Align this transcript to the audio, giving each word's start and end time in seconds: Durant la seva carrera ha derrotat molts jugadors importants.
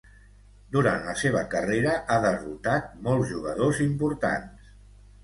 Durant 0.75 1.03
la 1.09 1.11
seva 1.23 1.43
carrera 1.51 1.91
ha 2.13 2.17
derrotat 2.23 2.97
molts 3.09 3.29
jugadors 3.33 3.83
importants. 3.87 4.73